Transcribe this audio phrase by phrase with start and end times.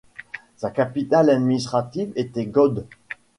[0.57, 2.87] Sa capitale administrative était Gode.